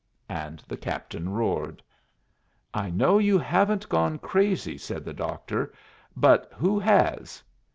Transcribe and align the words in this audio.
And 0.29 0.63
the 0.67 0.77
captain 0.77 1.29
roared. 1.29 1.83
"I 2.73 2.89
know 2.89 3.19
you 3.19 3.37
haven't 3.37 3.87
gone 3.87 4.17
crazy," 4.17 4.75
said 4.79 5.05
the 5.05 5.13
doctor, 5.13 5.73
"but 6.17 6.51
who 6.55 6.79
has?" 6.79 7.43